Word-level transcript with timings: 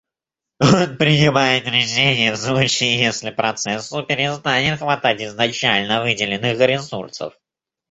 Он 0.61 0.97
принимает 0.97 1.65
решение 1.67 2.31
в 2.31 2.35
случае 2.37 2.97
если 2.97 3.29
процессу 3.29 4.01
перестанет 4.01 4.79
хватать 4.79 5.21
изначально 5.21 6.01
выделенных 6.01 6.57
ресурсов 6.57 7.37